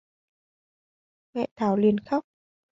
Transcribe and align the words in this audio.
Mẹ 1.33 1.45
Thảo 1.55 1.77
liền 1.77 1.99
khóc 1.99 2.25